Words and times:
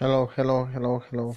Hello, 0.00 0.30
hello, 0.34 0.64
hello, 0.64 1.02
hello. 1.10 1.36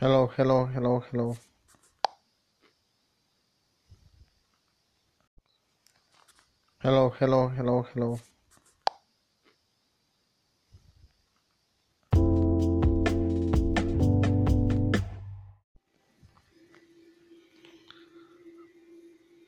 Hello, 0.00 0.28
hello, 0.36 0.66
hello, 0.66 1.02
hello. 1.10 1.36
Hello, 6.78 7.10
hello, 7.18 7.48
hello, 7.48 7.84
hello. 7.92 8.18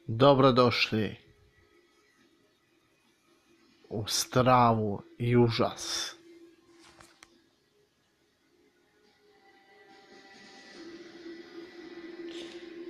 Dobrodošli 0.07 1.30
u 4.01 4.07
stravu 4.07 5.03
i 5.19 5.37
užas. 5.37 6.15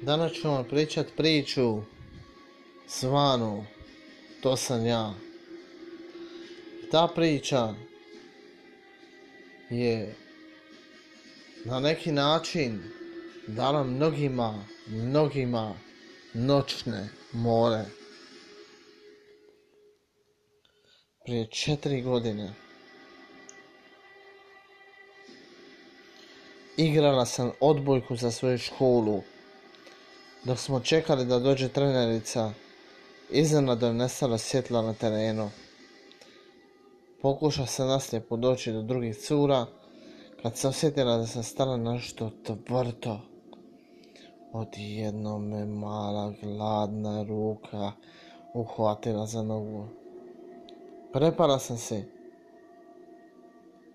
Danas 0.02 0.32
ću 0.32 0.48
vam 0.48 0.65
pričat 0.65 1.06
priču 1.16 1.82
zvanu 3.01 3.65
To 4.41 4.56
sam 4.56 4.87
ja. 4.87 5.15
Ta 6.91 7.09
priča 7.15 7.74
je 9.70 10.15
na 11.65 11.80
neki 11.80 12.12
način 12.12 12.82
dala 13.46 13.84
mnogima, 13.84 14.65
mnogima 14.87 15.74
noćne 16.34 17.09
more. 17.32 17.84
Prije 21.24 21.46
četiri 21.46 22.02
godine 22.02 22.52
igrala 26.76 27.26
sam 27.26 27.51
odbojku 27.60 28.16
za 28.16 28.30
svoju 28.30 28.59
školu. 28.59 29.23
Dok 30.45 30.59
smo 30.59 30.80
čekali 30.80 31.24
da 31.24 31.38
dođe 31.38 31.68
trenerica, 31.68 32.52
iznenada 33.30 33.87
je 33.87 33.93
nestala 33.93 34.38
svjetla 34.38 34.82
na 34.82 34.95
terenu. 34.95 35.51
Pokuša 37.23 37.66
se 37.66 37.85
naslijepo 37.85 38.37
doći 38.37 38.73
do 38.73 38.82
drugih 38.82 39.16
cura, 39.16 39.66
kad 40.43 40.57
se 40.57 40.68
osjetila 40.68 41.16
da 41.16 41.26
sam 41.26 41.43
stala 41.43 41.76
nešto 41.76 42.30
tvrdo. 42.45 43.18
Odjednom 44.52 45.48
me 45.48 45.66
mala 45.66 46.35
gladna 46.43 47.23
ruka 47.23 47.93
uhvatila 48.54 49.26
za 49.26 49.43
nogu. 49.43 49.99
Prepala 51.13 51.59
sam 51.59 51.77
se 51.77 52.05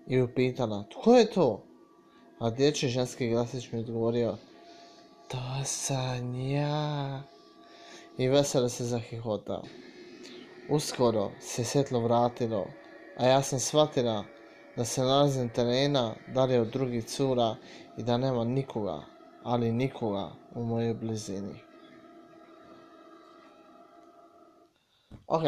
i 0.06 0.22
upitala, 0.22 0.84
tko 0.90 1.14
je 1.14 1.30
to? 1.30 1.62
A 2.38 2.50
dječji 2.50 2.88
ženski 2.88 3.28
glasić 3.28 3.72
mi 3.72 3.78
odgovorio, 3.78 4.36
to 5.28 5.38
sam 5.64 6.34
ja. 6.50 7.22
I 8.18 8.28
veselo 8.28 8.68
se 8.68 8.84
zahihotao. 8.84 9.62
Uskoro 10.70 11.30
se 11.40 11.64
svjetlo 11.64 12.00
vratilo, 12.00 12.66
a 13.16 13.26
ja 13.26 13.42
sam 13.42 13.58
shvatila 13.58 14.24
da 14.76 14.84
se 14.84 15.02
nalazim 15.02 15.48
terena 15.48 16.14
dalje 16.34 16.60
od 16.60 16.68
drugih 16.68 17.04
cura 17.04 17.56
i 17.98 18.02
da 18.02 18.16
nema 18.16 18.44
nikoga, 18.44 19.02
ali 19.42 19.72
nikoga 19.72 20.30
u 20.54 20.64
mojoj 20.64 20.94
blizini. 20.94 21.60
Ok, 25.26 25.42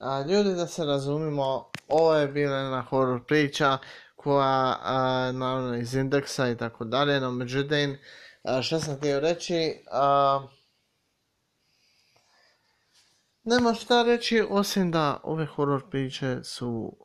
a, 0.00 0.20
ljudi 0.28 0.54
da 0.54 0.66
se 0.66 0.84
razumimo, 0.84 1.70
ovo 1.88 2.14
je 2.14 2.28
bila 2.28 2.56
jedna 2.56 2.82
horror 2.82 3.24
priča 3.26 3.78
koja 4.16 4.76
a, 4.82 5.32
naravno 5.34 5.76
iz 5.76 5.94
indeksa 5.94 6.48
i 6.48 6.56
tako 6.56 6.84
dalje, 6.84 7.20
no 7.20 7.30
međutim, 7.30 7.98
što 8.62 8.80
sam 8.80 8.96
htio 8.96 9.20
reći, 9.20 9.84
a, 9.90 10.40
nema 13.44 13.74
šta 13.74 14.02
reći 14.02 14.46
osim 14.50 14.90
da 14.90 15.20
ove 15.22 15.46
horror 15.46 15.90
priče 15.90 16.44
su 16.44 16.96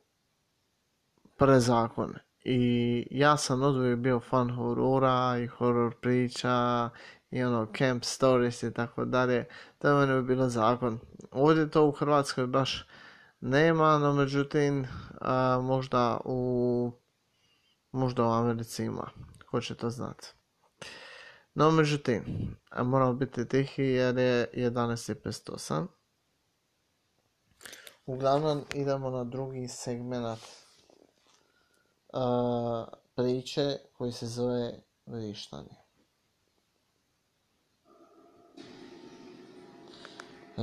prezakone. 1.38 2.20
I 2.44 3.08
ja 3.12 3.38
sam 3.38 3.62
od 3.64 4.00
bio 4.00 4.20
fan 4.20 4.56
horora 4.56 5.38
i 5.44 5.48
horror 5.48 5.96
priča 6.02 6.90
i 7.32 7.44
ono 7.44 7.68
camp 7.78 8.04
stories 8.04 8.64
i 8.64 8.74
tako 8.74 9.06
dalje. 9.06 9.46
To 9.78 9.88
je 9.88 10.08
meni 10.08 10.24
bilo 10.24 10.50
zakon. 10.50 11.00
Ovdje 11.32 11.70
to 11.70 11.86
u 11.86 11.92
Hrvatskoj 11.92 12.48
baš 12.48 12.88
nema, 13.40 13.98
no 13.98 14.14
međutim 14.14 14.88
možda 15.62 16.20
u 16.26 16.92
možda 17.92 18.24
u 18.24 18.32
Americi 18.32 18.84
ima. 18.84 19.10
Ko 19.52 19.62
će 19.62 19.76
to 19.76 19.90
znati. 19.90 20.28
No 21.54 21.72
međutim, 21.72 22.24
moramo 22.84 23.14
biti 23.14 23.48
tihi 23.48 23.84
jer 23.84 24.18
je 24.18 24.52
11.58. 24.54 25.88
Uglavnom 28.06 28.64
idemo 28.74 29.10
na 29.10 29.24
drugi 29.24 29.68
segment 29.68 30.40
priče 33.16 33.78
koji 33.98 34.12
se 34.12 34.28
zove 34.28 34.72
vrištanje. 35.06 35.76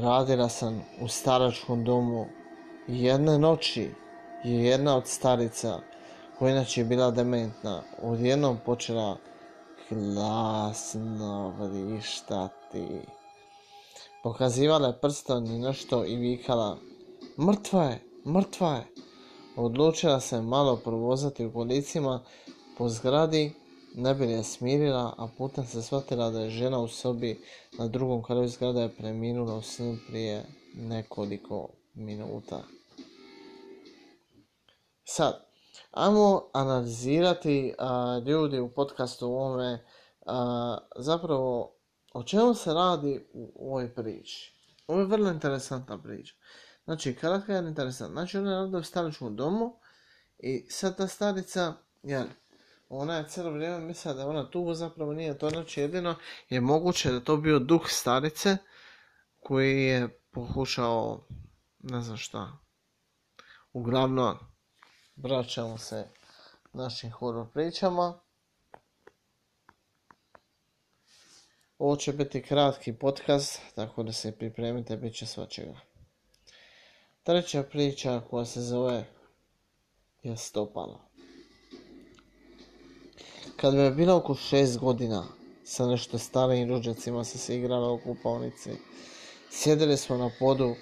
Radila 0.01 0.49
sam 0.49 0.83
u 1.01 1.09
staračkom 1.09 1.85
domu 1.85 2.27
i 2.89 3.03
jedne 3.03 3.39
noći 3.39 3.91
je 4.45 4.65
jedna 4.65 4.97
od 4.97 5.07
starica, 5.07 5.79
koja 6.39 6.51
inače 6.51 6.81
je 6.81 6.85
bila 6.85 7.11
dementna, 7.11 7.83
odjednom 8.03 8.59
počela 8.67 9.17
glasno 9.91 11.55
vrištati. 11.59 13.01
Pokazivala 14.23 14.89
je 14.89 14.99
prstom 15.01 15.47
i 15.47 15.59
nešto 15.59 16.05
i 16.05 16.17
vikala 16.17 16.79
Mrtva 17.39 17.85
je, 17.85 18.03
mrtva 18.27 18.75
je. 18.75 18.87
Odlučila 19.57 20.21
se 20.21 20.43
malo 20.43 20.77
provozati 20.77 21.47
u 21.47 21.53
kolicima 21.53 22.21
po 22.79 22.89
zgradi, 22.89 23.53
ne 23.99 24.15
bi 24.15 24.25
je 24.31 24.45
smirila, 24.45 25.15
a 25.19 25.29
putem 25.39 25.67
se 25.67 25.83
shvatila 25.83 26.31
da 26.31 26.41
je 26.41 26.51
žena 26.51 26.79
u 26.79 26.89
sobi 26.89 27.41
na 27.79 27.89
drugom 27.89 28.23
kraju 28.23 28.49
zgrada 28.49 28.83
je 28.83 28.95
preminula 28.95 29.55
u 29.55 29.63
snu 29.63 29.97
prije 30.09 30.45
nekoliko 30.75 31.69
minuta. 31.95 32.63
Sad, 35.05 35.47
ajmo 35.91 36.51
analizirati 36.53 37.75
ljudi 38.27 38.59
u 38.59 38.69
podcastu 38.69 39.27
ovome 39.27 39.85
zapravo 40.97 41.75
o 42.15 42.23
čemu 42.23 42.55
se 42.55 42.75
radi 42.75 43.27
u 43.33 43.69
ovoj 43.69 43.95
priči. 43.95 44.55
Ovo 44.87 45.01
je 45.01 45.07
vrlo 45.07 45.31
interesantna 45.31 46.03
priča. 46.03 46.35
Znači, 46.85 47.15
kratka 47.15 47.53
je 47.53 47.69
interesantna. 47.69 48.15
Znači, 48.15 48.39
ona 48.39 48.51
je 48.51 48.57
rada 48.57 48.79
u 48.79 48.83
staričkom 48.83 49.37
domu 49.37 49.77
i 50.39 50.67
sad 50.71 50.97
ta 50.97 51.07
starica, 51.07 51.75
jel, 52.03 52.25
ona 52.89 53.17
je 53.17 53.29
cijelo 53.29 53.51
vrijeme 53.51 53.79
mislila 53.79 54.15
da 54.15 54.29
ona 54.29 54.51
tu 54.51 54.75
zapravo 54.75 55.13
nije 55.13 55.39
to, 55.39 55.51
znači 55.51 55.81
jedino 55.81 56.15
je 56.49 56.61
moguće 56.61 57.13
da 57.13 57.21
to 57.21 57.37
bio 57.37 57.59
duh 57.59 57.83
starice 57.87 58.57
koji 59.41 59.85
je 59.85 60.21
pokušao, 60.31 61.27
ne 61.79 62.03
znam 62.03 62.17
šta, 62.17 62.59
uglavnom 63.73 64.39
vraćamo 65.17 65.79
se 65.79 66.09
našim 66.73 67.11
horror 67.11 67.47
pričama. 67.53 68.21
Ovo 71.79 71.97
će 71.97 72.13
biti 72.13 72.43
kratki 72.43 72.93
podcast, 72.93 73.61
tako 73.75 74.03
da 74.03 74.13
se 74.13 74.39
pripremite, 74.39 74.97
bit 74.97 75.15
će 75.15 75.27
svačega. 75.27 75.81
Treća 77.23 77.63
priča 77.63 78.21
koja 78.31 78.45
se 78.45 78.61
zove 78.63 79.05
je 80.23 80.37
stopalo. 80.37 81.08
Kad 83.61 83.75
mi 83.75 83.81
je 83.81 83.91
bilo 83.91 84.17
oko 84.17 84.35
šest 84.35 84.79
godina, 84.79 85.27
sa 85.65 85.87
nešto 85.87 86.19
starijim 86.19 86.69
rođacima 86.69 87.25
sam 87.25 87.39
se 87.41 87.57
igrala 87.57 87.93
u 87.93 87.99
kupovnici. 87.99 88.71
Sjedili 89.51 89.97
smo 89.97 90.17
na 90.17 90.31
podu, 90.39 90.75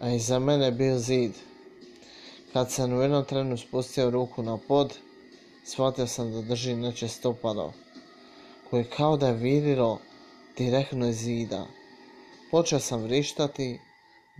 a 0.00 0.10
iza 0.10 0.38
mene 0.38 0.64
je 0.64 0.72
bio 0.72 0.98
zid. 0.98 1.32
Kad 2.52 2.70
sam 2.70 2.92
u 2.92 3.02
jednom 3.02 3.24
trenu 3.24 3.56
spustio 3.56 4.10
ruku 4.10 4.42
na 4.42 4.58
pod, 4.68 4.94
shvatio 5.64 6.06
sam 6.06 6.32
da 6.32 6.42
drži 6.42 6.74
neće 6.74 7.08
stopalo, 7.08 7.72
koje 8.70 8.84
kao 8.84 9.16
da 9.16 9.28
je 9.28 9.34
vidilo 9.34 9.98
direktno 10.58 11.08
iz 11.08 11.16
zida. 11.16 11.66
Počeo 12.50 12.78
sam 12.78 13.02
vrištati 13.02 13.80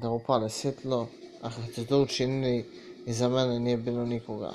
da 0.02 0.10
upale 0.10 0.50
svjetlo 0.50 1.08
a 1.42 1.50
kad 1.50 1.74
su 1.74 1.86
to 1.86 2.02
učinili, 2.02 2.64
iza 3.06 3.28
mene 3.28 3.60
nije 3.60 3.76
bilo 3.76 4.06
nikoga. 4.06 4.52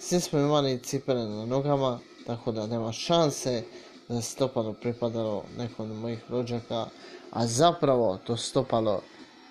Svi 0.00 0.20
smo 0.20 0.38
imali 0.38 0.82
cipele 0.82 1.24
na 1.24 1.46
nogama, 1.46 2.00
tako 2.26 2.52
da 2.52 2.66
nema 2.66 2.92
šanse 2.92 3.64
da 4.08 4.14
je 4.14 4.22
stopalo 4.22 4.72
pripadalo 4.72 5.44
nekom 5.58 5.90
od 5.90 5.96
mojih 5.96 6.24
rođaka, 6.28 6.86
a 7.30 7.46
zapravo 7.46 8.18
to 8.26 8.36
stopalo 8.36 9.02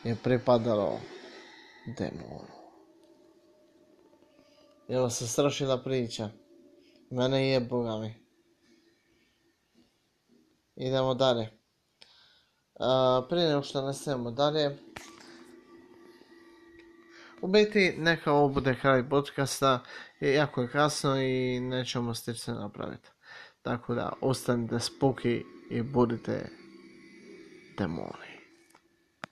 je 0.04 0.16
pripadalo 0.24 1.00
demonu. 1.98 2.52
Evo 4.88 5.10
se 5.10 5.28
strašila 5.28 5.84
priča. 5.84 6.30
Mene 7.10 7.48
je 7.48 7.60
Boga 7.60 7.98
mi. 7.98 8.14
Idemo 10.76 11.14
dalje. 11.14 11.50
prije 13.30 13.50
nego 13.50 13.62
što 13.62 13.82
nastavimo 13.82 14.32
dalje, 14.32 14.78
u 17.42 17.48
biti 17.48 17.94
neka 17.98 18.32
ovo 18.32 18.50
bude 18.50 18.76
kraj 18.82 19.10
podcasta, 19.10 19.80
jako 20.20 20.62
je 20.62 20.68
kasno 20.68 21.22
i 21.22 21.60
nećemo 21.60 22.14
stići 22.14 22.40
se 22.40 22.52
napraviti. 22.54 23.10
Tako 23.62 23.96
da 23.96 24.14
ostanite 24.22 24.80
spuki 24.80 25.44
i 25.70 25.82
budite 25.82 26.50
demoni. 27.78 28.31